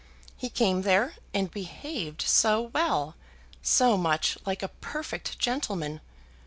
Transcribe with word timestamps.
He 0.35 0.49
came 0.49 0.81
there, 0.81 1.13
and 1.31 1.51
behaved 1.51 2.23
so 2.23 2.71
well, 2.73 3.15
so 3.61 3.97
much 3.97 4.35
like 4.47 4.63
a 4.63 4.69
perfect 4.69 5.37
gentleman. 5.37 6.01